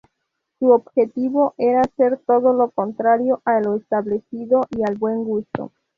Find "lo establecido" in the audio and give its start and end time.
3.59-4.61